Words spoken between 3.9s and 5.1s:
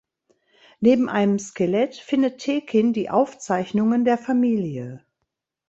der Familie.